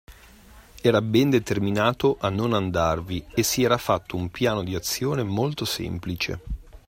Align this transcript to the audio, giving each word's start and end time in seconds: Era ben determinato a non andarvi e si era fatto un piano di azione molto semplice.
Era 0.81 0.99
ben 0.99 1.29
determinato 1.29 2.17
a 2.21 2.29
non 2.29 2.53
andarvi 2.53 3.23
e 3.35 3.43
si 3.43 3.61
era 3.61 3.77
fatto 3.77 4.17
un 4.17 4.31
piano 4.31 4.63
di 4.63 4.73
azione 4.73 5.21
molto 5.21 5.63
semplice. 5.63 6.39